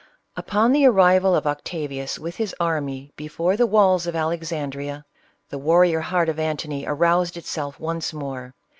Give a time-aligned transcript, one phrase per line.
[0.35, 5.03] Upon the arrival of Octavius with his army before the walls of Alexandrea,
[5.49, 8.55] the warrior heart of Antony aroused itself once more.